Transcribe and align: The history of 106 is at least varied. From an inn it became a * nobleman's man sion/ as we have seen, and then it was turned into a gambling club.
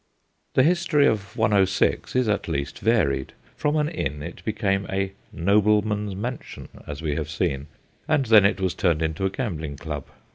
The 0.55 0.63
history 0.63 1.05
of 1.05 1.37
106 1.37 2.15
is 2.15 2.27
at 2.27 2.47
least 2.47 2.79
varied. 2.79 3.33
From 3.55 3.75
an 3.75 3.87
inn 3.87 4.23
it 4.23 4.43
became 4.43 4.87
a 4.89 5.11
* 5.27 5.31
nobleman's 5.51 6.15
man 6.15 6.39
sion/ 6.43 6.69
as 6.87 7.03
we 7.03 7.13
have 7.17 7.29
seen, 7.29 7.67
and 8.07 8.25
then 8.25 8.43
it 8.43 8.59
was 8.59 8.73
turned 8.73 9.03
into 9.03 9.25
a 9.25 9.29
gambling 9.29 9.77
club. 9.77 10.05